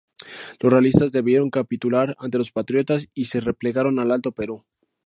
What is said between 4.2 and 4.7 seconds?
Perú.